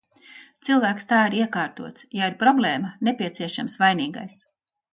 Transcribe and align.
Cilvēks 0.69 1.05
tā 1.11 1.19
ir 1.27 1.35
iekārtots– 1.41 2.07
ja 2.21 2.31
ir 2.33 2.39
problēma, 2.41 2.91
nepieciešams 3.11 3.79
vainīgais. 3.85 4.43